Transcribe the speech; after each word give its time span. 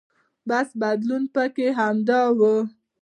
بس 0.49 0.69
بدلون 0.81 1.23
پکې 1.35 1.67
همدا 1.79 2.21
و. 2.37 2.39